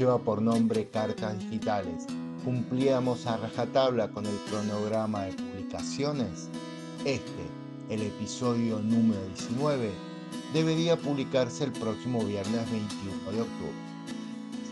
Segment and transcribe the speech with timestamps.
[0.00, 2.06] lleva por nombre Cartas Digitales,
[2.42, 6.48] cumplíamos a rajatabla con el cronograma de publicaciones,
[7.04, 7.44] este,
[7.90, 9.90] el episodio número 19,
[10.54, 13.74] debería publicarse el próximo viernes 21 de octubre.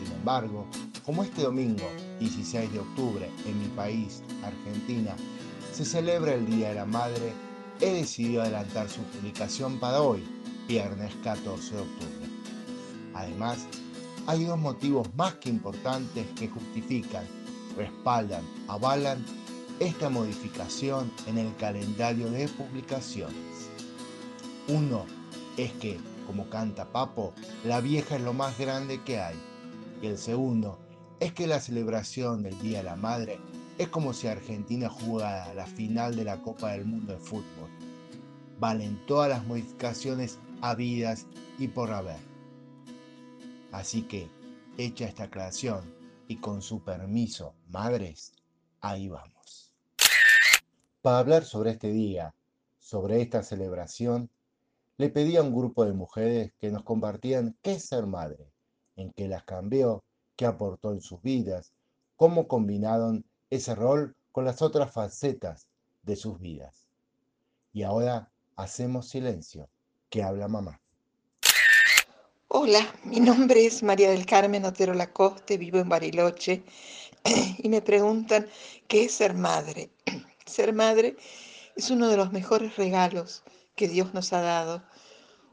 [0.02, 0.64] Sin embargo,
[1.04, 1.84] como este domingo,
[2.20, 5.14] 16 de octubre, en mi país, Argentina,
[5.74, 7.34] se celebra el Día de la Madre,
[7.82, 10.24] he decidido adelantar su publicación para hoy,
[10.66, 12.26] viernes 14 de octubre.
[13.12, 13.66] Además,
[14.28, 17.24] hay dos motivos más que importantes que justifican,
[17.78, 19.24] respaldan, avalan
[19.80, 23.70] esta modificación en el calendario de publicaciones.
[24.68, 25.06] Uno
[25.56, 27.32] es que, como canta Papo,
[27.64, 29.36] la vieja es lo más grande que hay.
[30.02, 30.78] Y el segundo
[31.20, 33.40] es que la celebración del Día de la Madre
[33.78, 37.70] es como si Argentina jugara la final de la Copa del Mundo de Fútbol.
[38.60, 41.24] Valen todas las modificaciones habidas
[41.58, 42.37] y por haber.
[43.72, 44.30] Así que,
[44.76, 45.94] hecha esta aclaración
[46.26, 48.32] y con su permiso, madres,
[48.80, 49.72] ahí vamos.
[51.02, 52.34] Para hablar sobre este día,
[52.78, 54.30] sobre esta celebración,
[54.96, 58.50] le pedí a un grupo de mujeres que nos compartían qué es ser madre,
[58.96, 60.02] en qué las cambió,
[60.36, 61.72] qué aportó en sus vidas,
[62.16, 65.68] cómo combinaron ese rol con las otras facetas
[66.02, 66.88] de sus vidas.
[67.72, 69.68] Y ahora hacemos silencio,
[70.10, 70.80] que habla mamá.
[72.60, 76.64] Hola, mi nombre es María del Carmen Otero Lacoste, vivo en Bariloche
[77.62, 78.48] y me preguntan
[78.88, 79.90] qué es ser madre.
[80.44, 81.16] Ser madre
[81.76, 83.44] es uno de los mejores regalos
[83.76, 84.82] que Dios nos ha dado,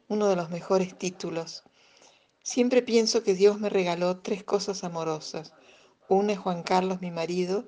[0.07, 1.61] uno de los mejores títulos.
[2.41, 5.53] Siempre pienso que Dios me regaló tres cosas amorosas.
[6.09, 7.65] Una es Juan Carlos, mi marido,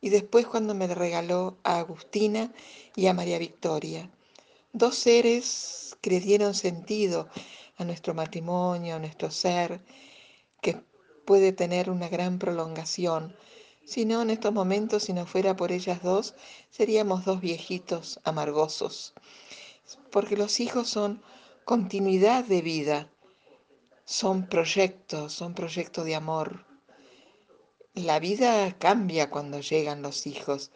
[0.00, 2.54] y después cuando me regaló a Agustina
[2.96, 4.10] y a María Victoria.
[4.72, 7.28] Dos seres que le dieron sentido
[7.78, 9.80] a nuestro matrimonio, a nuestro ser,
[10.60, 10.82] que
[11.24, 13.34] puede tener una gran prolongación.
[13.84, 16.34] Si no, en estos momentos, si no fuera por ellas dos,
[16.70, 19.14] seríamos dos viejitos amargosos.
[20.10, 21.22] Porque los hijos son
[21.64, 23.08] continuidad de vida,
[24.04, 26.64] son proyectos, son proyectos de amor.
[27.94, 30.70] La vida cambia cuando llegan los hijos,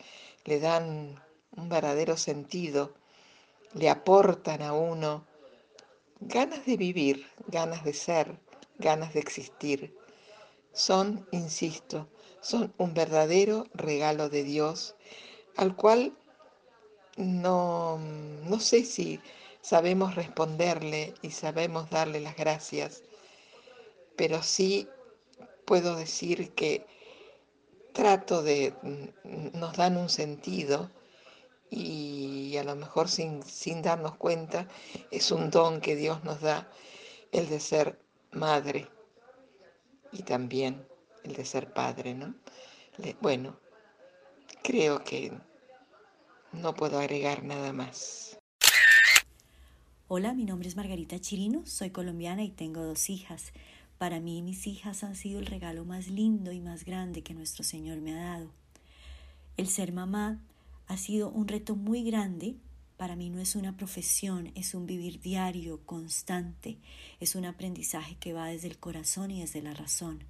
[0.45, 1.23] le dan
[1.57, 2.95] un verdadero sentido,
[3.75, 5.27] le aportan a uno
[6.27, 8.39] ganas de vivir, ganas de ser,
[8.79, 9.97] ganas de existir.
[10.73, 12.09] Son, insisto,
[12.41, 14.95] son un verdadero regalo de Dios
[15.57, 16.17] al cual
[17.17, 19.21] no, no sé si
[19.61, 23.03] sabemos responderle y sabemos darle las gracias,
[24.17, 24.89] pero sí
[25.65, 26.87] puedo decir que
[27.93, 28.75] trato de,
[29.53, 30.91] nos dan un sentido
[31.73, 34.69] y a lo mejor sin, sin darnos cuenta
[35.11, 36.69] es un don que Dios nos da
[37.33, 37.99] el de ser
[38.31, 38.89] madre
[40.13, 40.87] y también
[41.25, 42.35] el de ser padre, ¿no?
[43.23, 43.57] Bueno,
[44.63, 45.33] creo que
[46.53, 48.39] no puedo agregar nada más.
[50.09, 53.53] Hola, mi nombre es Margarita Chirino, soy colombiana y tengo dos hijas.
[53.97, 57.65] Para mí mis hijas han sido el regalo más lindo y más grande que nuestro
[57.65, 58.51] Señor me ha dado.
[59.57, 60.43] El ser mamá
[60.93, 62.55] ha sido un reto muy grande.
[62.99, 66.77] Para mí no es una profesión, es un vivir diario, constante,
[67.19, 70.23] es un aprendizaje que va desde el corazón y desde la razón.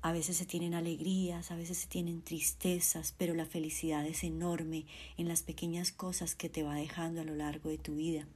[0.00, 4.86] A veces se tienen alegrías, a veces se tienen tristezas, pero la felicidad es enorme
[5.18, 8.26] en las pequeñas cosas que te va dejando a lo largo de tu vida.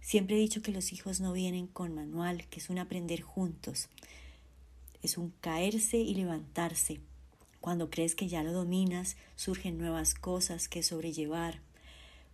[0.00, 3.90] Siempre he dicho que los hijos no vienen con manual, que es un aprender juntos.
[5.02, 7.00] Es un caerse y levantarse,
[7.64, 11.62] cuando crees que ya lo dominas, surgen nuevas cosas que sobrellevar.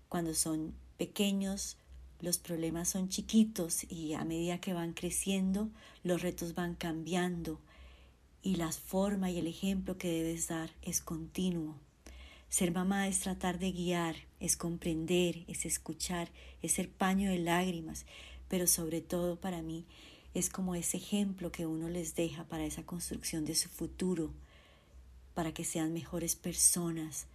[0.09, 1.77] Cuando son pequeños,
[2.19, 5.71] los problemas son chiquitos y a medida que van creciendo,
[6.03, 7.61] los retos van cambiando
[8.43, 11.77] y la forma y el ejemplo que debes dar es continuo.
[12.49, 16.29] Ser mamá es tratar de guiar, es comprender, es escuchar,
[16.61, 18.05] es ser paño de lágrimas,
[18.49, 19.87] pero sobre todo para mí
[20.35, 24.33] es como ese ejemplo que uno les deja para esa construcción de su futuro,
[25.35, 27.27] para que sean mejores personas,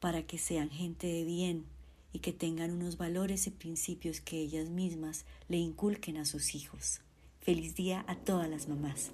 [0.00, 1.64] para que sean gente de bien
[2.12, 7.00] y que tengan unos valores y principios que ellas mismas le inculquen a sus hijos.
[7.40, 9.12] Feliz día a todas las mamás.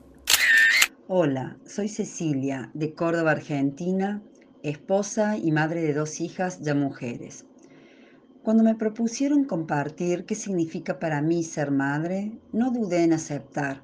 [1.07, 4.23] Hola, soy Cecilia de Córdoba, Argentina,
[4.63, 7.45] esposa y madre de dos hijas ya mujeres.
[8.43, 13.83] Cuando me propusieron compartir qué significa para mí ser madre, no dudé en aceptar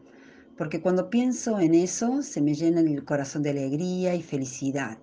[0.60, 4.98] porque cuando pienso en eso se me llena el corazón de alegría y felicidad.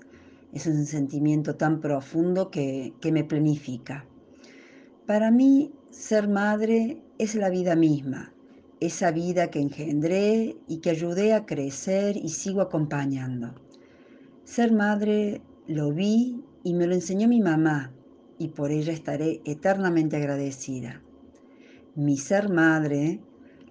[0.54, 4.06] Es un sentimiento tan profundo que, que me planifica.
[5.08, 8.36] Para mí, ser madre es la vida misma
[8.80, 13.56] esa vida que engendré y que ayudé a crecer y sigo acompañando.
[14.44, 17.92] Ser madre lo vi y me lo enseñó mi mamá
[18.38, 21.02] y por ella estaré eternamente agradecida.
[21.96, 23.22] Mi ser madre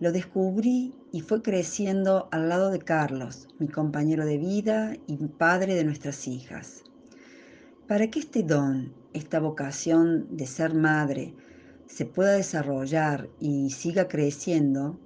[0.00, 5.74] lo descubrí y fue creciendo al lado de Carlos, mi compañero de vida y padre
[5.74, 6.84] de nuestras hijas.
[7.88, 11.32] Para que este don, esta vocación de ser madre,
[11.86, 15.00] se pueda desarrollar y siga creciendo,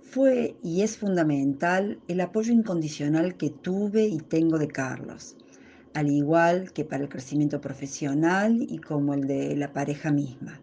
[0.00, 5.36] fue y es fundamental el apoyo incondicional que tuve y tengo de Carlos,
[5.94, 10.60] al igual que para el crecimiento profesional y como el de la pareja misma.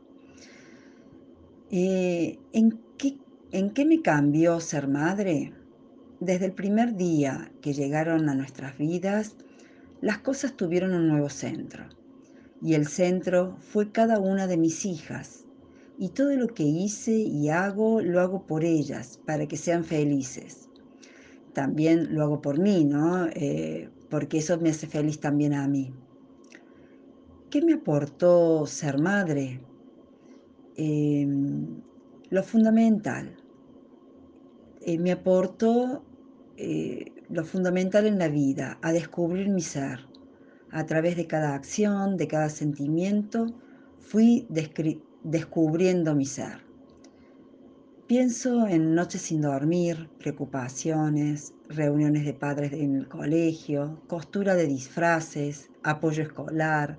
[1.71, 2.88] Eh, ¿en, qué,
[3.51, 5.53] ¿En qué me cambió ser madre?
[6.19, 9.35] Desde el primer día que llegaron a nuestras vidas,
[10.01, 11.85] las cosas tuvieron un nuevo centro.
[12.61, 15.45] Y el centro fue cada una de mis hijas,
[15.97, 20.69] y todo lo que hice y hago lo hago por ellas, para que sean felices.
[21.53, 23.25] También lo hago por mí, ¿no?
[23.33, 25.91] Eh, porque eso me hace feliz también a mí.
[27.49, 29.59] ¿Qué me aportó ser madre?
[30.75, 31.81] Em,
[32.29, 33.35] lo fundamental.
[34.81, 36.03] Eh, me aportó
[36.57, 40.07] eh, lo fundamental en la vida, a descubrir mi ser.
[40.71, 43.47] A través de cada acción, de cada sentimiento,
[43.97, 44.47] fui
[45.23, 46.69] descubriendo mi ser.
[48.07, 55.69] Pienso en noches sin dormir, preocupaciones, reuniones de padres en el colegio, costura de disfraces,
[55.83, 56.97] apoyo escolar,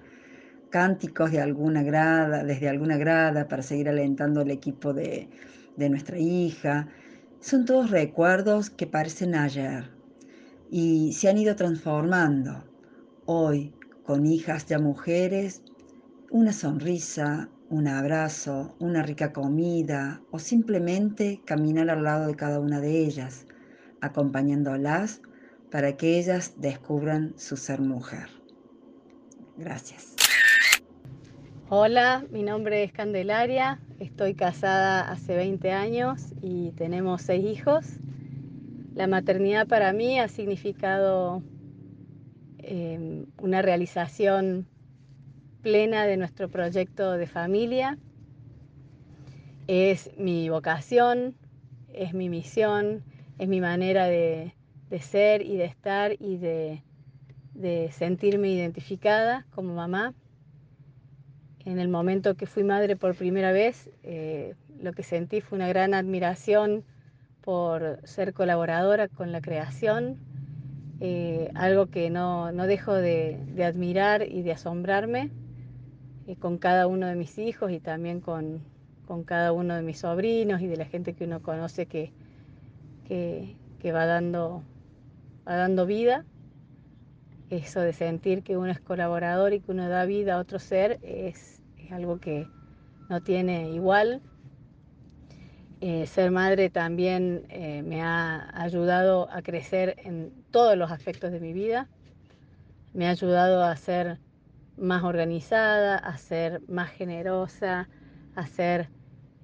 [0.71, 5.29] cánticos de alguna grada, desde alguna grada para seguir alentando el equipo de,
[5.77, 6.89] de nuestra hija.
[7.41, 9.91] Son todos recuerdos que parecen ayer
[10.71, 12.65] y se han ido transformando.
[13.27, 13.75] Hoy,
[14.05, 15.63] con hijas ya mujeres,
[16.31, 22.81] una sonrisa, un abrazo, una rica comida o simplemente caminar al lado de cada una
[22.81, 23.47] de ellas,
[24.01, 25.23] acompañándolas
[25.71, 28.29] para que ellas descubran su ser mujer.
[29.57, 30.20] Gracias.
[31.73, 37.87] Hola, mi nombre es Candelaria, estoy casada hace 20 años y tenemos seis hijos.
[38.93, 41.45] La maternidad para mí ha significado
[42.59, 44.67] eh, una realización
[45.63, 47.99] plena de nuestro proyecto de familia.
[49.69, 51.37] Es mi vocación,
[51.93, 53.05] es mi misión,
[53.39, 54.55] es mi manera de,
[54.99, 56.83] ser y de estar y de,
[57.93, 60.17] sentirme identificada como mamá.
[61.65, 65.69] En el momento que fui madre por primera vez, eh, lo que sentí fue una
[65.69, 66.85] gran admiración
[67.43, 70.19] por ser colaboradora con la creación,
[71.01, 75.31] eh, algo que no, dejo de, admirar y de asombrarme
[76.27, 78.63] eh, con cada uno de mis hijos y también con,
[79.27, 82.13] cada uno de mis sobrinos y de la gente que uno conoce que,
[83.07, 84.63] que, va, dando,
[85.47, 86.25] va dando vida.
[87.51, 91.01] Eso de sentir que uno es colaborador y que uno da vida a otro ser
[91.03, 92.49] es, es algo que
[93.09, 94.23] no tiene igual.
[95.83, 101.41] Eh, ser madre también eh, me ha ayudado a crecer en todos los aspectos de
[101.41, 101.89] mi vida.
[102.93, 104.21] Me ha ayudado a ser
[104.77, 107.89] más organizada, a ser más generosa,
[108.37, 108.91] a ser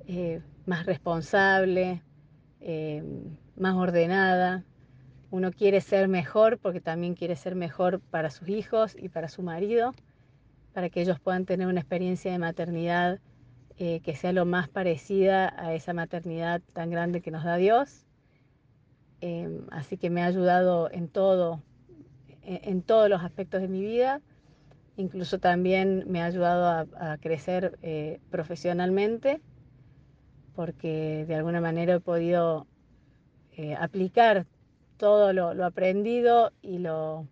[0.07, 2.03] eh, más responsable,
[3.57, 4.65] más ordenada.
[5.31, 9.43] Uno quiere ser mejor porque también quiere ser mejor para sus hijos y para su
[9.43, 9.95] marido,
[10.73, 13.19] para que ellos puedan tener una experiencia de maternidad
[13.79, 18.07] eh, que sea lo más parecida a esa maternidad tan grande que nos da Dios.
[19.71, 21.63] así que me ha ayudado en todo,
[22.43, 24.21] en todos los aspectos de mi vida
[24.97, 29.41] incluso también me ha ayudado a, crecer eh, profesionalmente,
[30.55, 32.67] porque de alguna manera he podido
[33.53, 34.47] eh, aplicar
[34.97, 37.27] todo lo, aprendido y lo,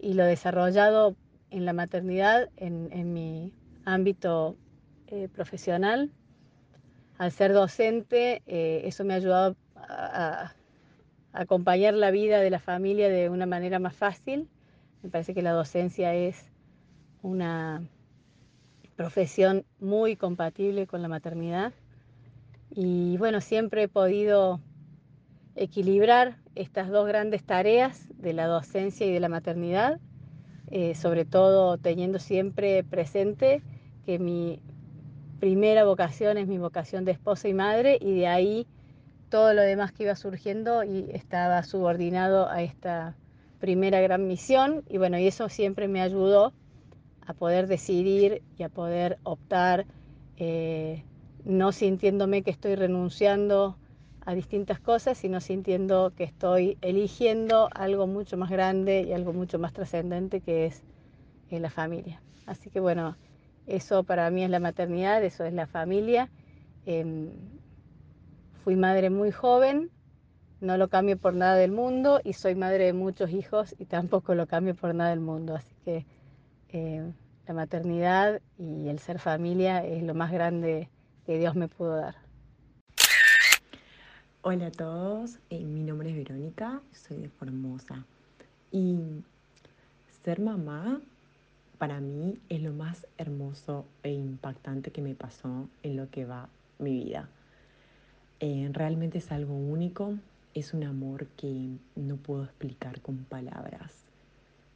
[0.00, 1.16] y lo desarrollado
[1.50, 3.52] en la maternidad en, mi
[3.84, 4.56] ámbito
[5.08, 6.10] eh, profesional.
[7.18, 10.54] Al ser docente, eso me ha ayudado a
[11.32, 14.48] acompañar la vida de la familia de una manera más fácil.
[15.02, 16.50] Me parece que la docencia es
[17.22, 17.82] una
[18.96, 21.72] profesión muy compatible con la maternidad.
[22.70, 24.60] Y bueno, siempre he podido
[25.54, 29.98] equilibrar estas dos grandes tareas de la docencia y de la maternidad,
[30.70, 33.62] eh, sobre todo teniendo siempre presente
[34.04, 34.60] que mi
[35.40, 38.66] primera vocación es mi vocación de esposa y madre y de ahí
[39.28, 43.16] todo lo demás que iba surgiendo y estaba subordinado a esta
[43.60, 44.84] primera gran misión.
[44.88, 46.52] Y bueno, y eso siempre me ayudó
[47.26, 49.86] a poder decidir y a poder optar,
[50.36, 51.04] eh,
[51.44, 53.78] no sintiéndome que estoy renunciando
[54.24, 59.58] a distintas cosas, sino sintiendo que estoy eligiendo algo mucho más grande y algo mucho
[59.58, 60.82] más trascendente que es
[61.50, 62.20] eh, la familia.
[62.46, 63.16] Así que bueno,
[63.66, 66.30] eso para mí es la maternidad, eso es la familia.
[66.86, 67.30] Em,
[68.64, 69.90] fui madre muy joven,
[70.60, 74.34] no lo cambio por nada del mundo y soy madre de muchos hijos y tampoco
[74.34, 75.56] lo cambio por nada del mundo.
[75.56, 76.06] Así que
[76.68, 77.12] eh,
[77.46, 80.88] la maternidad y el ser familia es lo más grande
[81.26, 82.21] que Dios me pudo dar.
[84.44, 88.04] Hola a todos, eh, mi nombre es Verónica, soy de Formosa
[88.72, 88.98] y
[90.24, 91.00] ser mamá
[91.78, 96.48] para mí es lo más hermoso e impactante que me pasó en lo que va
[96.80, 97.28] mi vida.
[98.40, 100.16] Eh, realmente es algo único,
[100.54, 103.92] es un amor que no puedo explicar con palabras.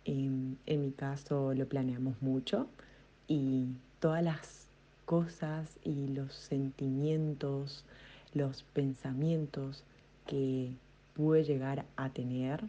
[0.05, 2.69] en mi caso lo planeamos mucho
[3.27, 3.67] y
[3.99, 4.69] todas las
[5.07, 7.85] cosas y los sentimientos,
[8.37, 9.83] los pensamientos
[10.27, 10.71] que
[11.15, 12.63] pude llegar a tener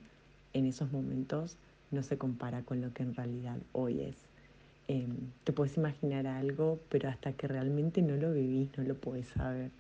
[0.54, 1.58] en esos momentos
[1.92, 4.16] no se compara con lo que en realidad hoy es.
[4.88, 9.28] Em, te puedes imaginar algo, pero hasta que realmente no lo vivís no lo puedes
[9.28, 9.72] saber.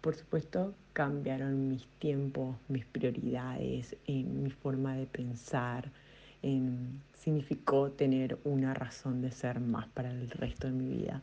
[0.00, 5.90] Por supuesto, cambiaron mis tiempos, mis prioridades, mi forma de pensar.
[7.18, 11.22] significó tener una razón de ser más para el resto de mi vida.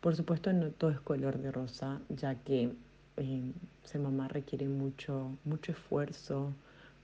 [0.00, 2.72] Por supuesto, no todo es color de rosa, ya que
[3.16, 3.52] eh,
[3.84, 6.52] ser mamá requiere mucho, mucho esfuerzo,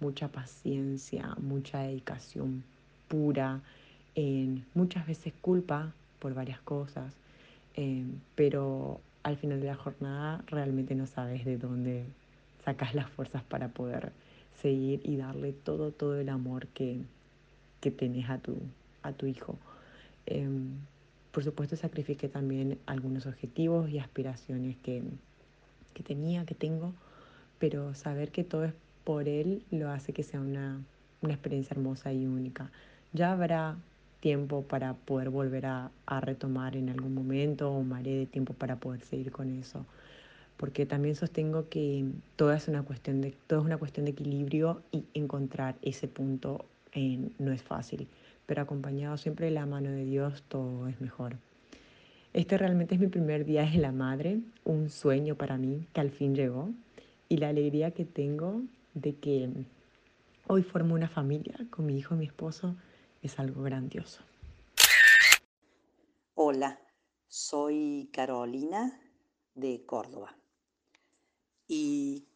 [0.00, 2.64] mucha paciencia, mucha dedicación
[3.08, 3.60] pura,
[4.74, 7.14] muchas veces culpa por varias cosas,
[7.76, 12.04] eh, pero al final de la jornada realmente no sabes de dónde
[12.64, 14.12] sacas las fuerzas para poder
[14.60, 17.00] seguir y darle todo, todo el amor que,
[17.80, 18.56] que tenés a tu,
[19.02, 19.56] a tu hijo.
[20.26, 20.72] Em,
[21.32, 25.02] por supuesto sacrifiqué también algunos objetivos y aspiraciones que,
[25.94, 26.94] que tenía, que tengo,
[27.58, 30.80] pero saber que todo es por él lo hace que sea una,
[31.22, 32.70] una experiencia hermosa y única.
[33.12, 33.76] Ya habrá
[34.20, 39.00] tiempo para poder volver a, retomar en algún momento o maré de tiempo para poder
[39.02, 39.86] seguir con eso.
[40.56, 42.04] Porque también sostengo que
[42.36, 46.66] todo es una cuestión de, todo es una cuestión de equilibrio y encontrar ese punto
[47.38, 48.08] no es fácil.
[48.46, 51.36] Pero acompañado siempre de la mano de Dios, todo es mejor.
[52.32, 56.12] Este realmente es mi primer día de la madre, un sueño para mí que al
[56.12, 56.70] fin llegó
[57.28, 58.62] y la alegría que tengo
[58.94, 59.50] de que
[60.46, 62.76] hoy formo una familia con mi hijo y mi esposo
[63.20, 64.22] es algo grandioso.
[66.34, 66.78] Hola,
[67.26, 69.00] soy Carolina
[69.56, 70.36] de Córdoba
[71.66, 72.28] y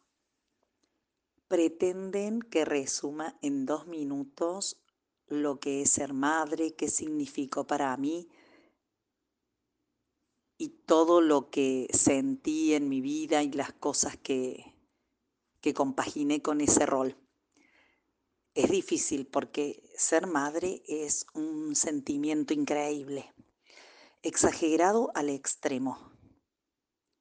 [1.47, 4.77] pretenden que resuma en dos minutos
[5.27, 8.27] lo que es ser madre, qué significó para mí
[10.57, 14.73] y todo lo que sentí en mi vida y las cosas que,
[15.61, 17.17] que compaginé con ese rol
[18.55, 23.33] es difícil porque ser madre es un sentimiento increíble,
[24.23, 26.11] exagerado al extremo.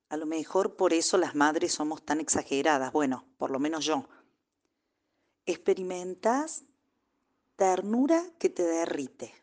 [0.08, 4.08] A lo mejor por eso las madres somos tan exageradas, bueno, por lo menos yo.
[5.44, 6.62] Experimentas
[7.56, 9.34] ternura que te derrite.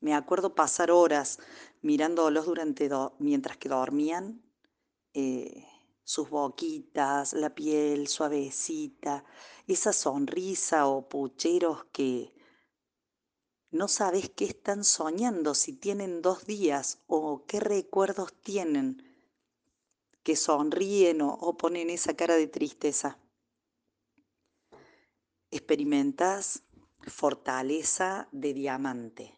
[0.00, 1.38] Me acuerdo pasar horas
[1.86, 2.90] mirándolos durante
[3.20, 4.42] mientras que dormían.
[5.14, 5.64] Eh,
[6.02, 9.24] sus boquitas, la piel suavecita,
[9.68, 12.34] esa sonrisa o pucheros que
[13.70, 19.02] no sabes qué están soñando, si tienen dos días o qué recuerdos tienen,
[20.22, 23.18] que sonríen o ponen esa cara de tristeza.
[25.50, 26.62] Experimentas
[27.06, 29.35] fortaleza de diamante.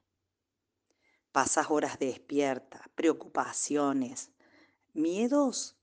[1.39, 4.33] Pasas horas despierta, preocupaciones,
[4.93, 5.77] miedos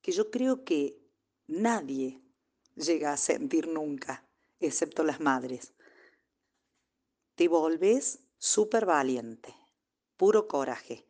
[0.00, 0.96] que yo creo que
[1.48, 2.22] nadie
[2.76, 4.24] llega a sentir nunca,
[4.60, 5.74] excepto las madres.
[7.34, 9.52] Te volves súper valiente,
[10.16, 11.04] puro coraje,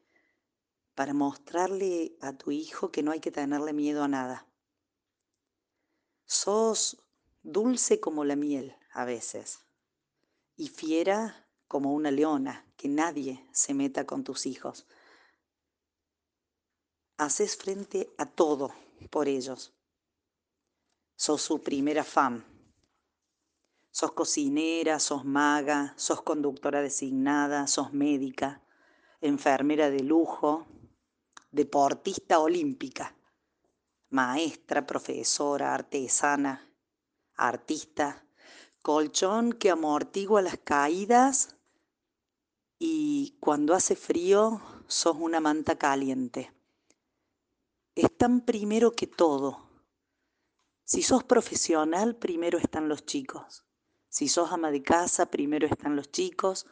[0.95, 4.47] para mostrarle a tu hijo que no hay que tenerle miedo a nada.
[6.25, 6.97] Sos
[7.43, 9.59] dulce como la miel a veces
[10.57, 11.42] y fiera
[11.73, 14.85] como una leona, que nadie se meta con tus hijos
[17.17, 18.75] haces frente a todo
[19.09, 19.73] por ellos.
[21.17, 22.45] Sos su primera fan.
[23.91, 28.61] Sos cocinera, sos maga, sos conductora designada, sos médica,
[29.23, 30.67] enfermera de lujo,
[31.51, 33.17] deportista olímpica,
[34.11, 36.71] maestra, profesora, artesana,
[37.37, 38.27] artista,
[38.83, 41.57] colchón que amortigua las caídas
[42.85, 46.53] y cuando hace frío sos una manta caliente
[47.95, 49.71] es tan primero que todo.
[50.83, 53.65] Si sos profesional, primero están los chicos.
[54.09, 56.67] Si sos ama de casa, primero están los chicos.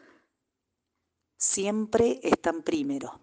[1.37, 3.21] Siempre están primero.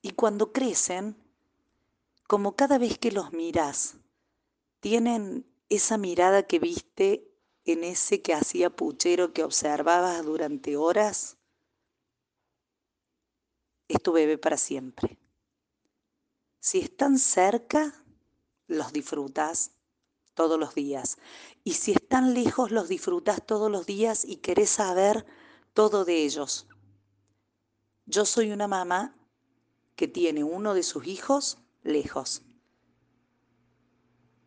[0.00, 1.16] Y cuando crecen,
[2.28, 3.96] como cada vez que los miras,
[4.78, 7.32] tienen esa mirada que viste
[7.64, 11.35] en ese que hacía puchero que observabas durante horas,
[13.88, 15.18] es tu bebé para siempre.
[16.60, 18.04] Si están cerca,
[18.66, 19.72] los disfrutas
[20.34, 21.18] todos los días.
[21.64, 25.26] Y si están lejos, los disfrutas todos los días y querés saber
[25.72, 26.68] todo de ellos.
[28.04, 29.16] Yo soy una mamá
[29.96, 32.42] que tiene uno de sus hijos lejos.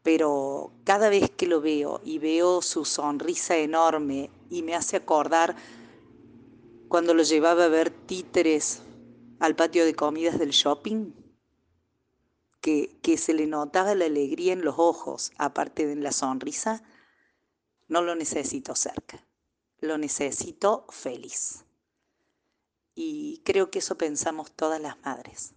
[0.04, 5.56] Pero cada vez que lo veo y veo su sonrisa enorme y me hace acordar
[6.88, 8.82] cuando lo llevaba a ver títeres
[9.40, 11.14] al patio de comidas del shopping,
[12.62, 16.84] que, que se le notaba la alegría en los ojos, aparte de la sonrisa,
[17.88, 19.26] no lo necesito cerca,
[19.80, 21.66] lo necesito feliz.
[22.96, 25.54] Y creo que eso pensamos todas las madres.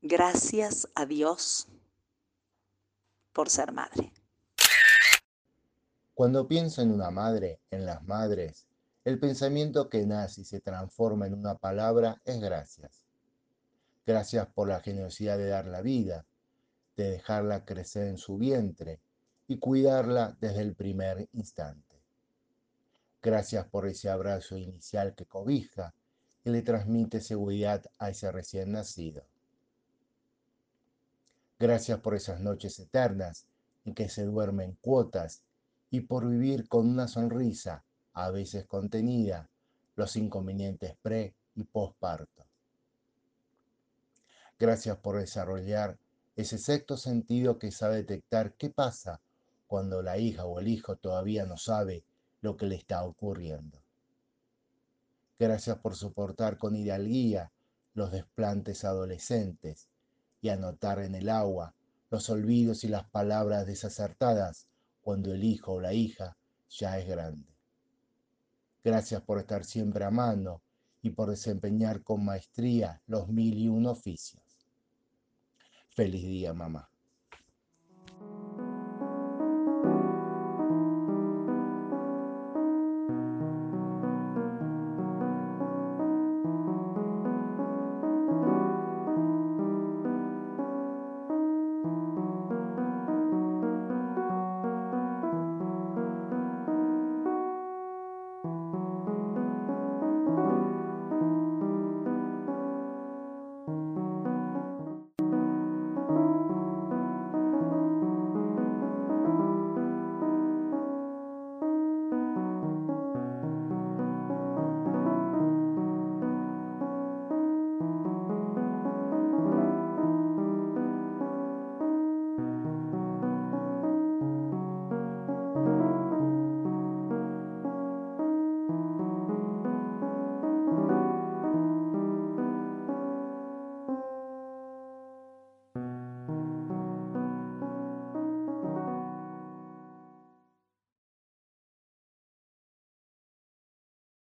[0.00, 1.68] Gracias a Dios
[3.32, 4.12] por ser madre.
[6.14, 8.67] Cuando pienso en una madre, en las madres,
[9.08, 13.06] el pensamiento que nace y se transforma en una palabra es gracias.
[14.06, 16.26] Gracias por la generosidad de dar la vida,
[16.94, 19.00] de dejarla crecer en su vientre
[19.46, 21.96] y cuidarla desde el primer instante.
[23.22, 25.94] Gracias por ese abrazo inicial que cobija
[26.44, 29.24] y le transmite seguridad a ese recién nacido.
[31.58, 33.46] Gracias por esas noches eternas
[33.86, 35.44] en que se duerme en cuotas
[35.88, 37.86] y por vivir con una sonrisa,
[38.24, 39.48] a veces contenida,
[39.94, 42.46] los inconvenientes pre y postparto.
[44.58, 45.96] Gracias por desarrollar
[46.34, 49.20] ese sexto sentido que sabe detectar qué pasa
[49.68, 52.02] cuando la hija o el hijo todavía no sabe
[52.40, 53.78] lo que le está ocurriendo.
[55.38, 57.52] Gracias por soportar con hidalguía
[57.94, 59.88] los desplantes adolescentes
[60.40, 61.74] y anotar en el agua
[62.10, 64.66] los olvidos y las palabras desacertadas
[65.02, 66.36] cuando el hijo o la hija
[66.68, 67.57] ya es grande.
[68.84, 70.62] Gracias por estar siempre a mano
[71.02, 74.42] y por desempeñar con maestría los mil y un oficios.
[75.90, 76.88] Feliz día, mamá.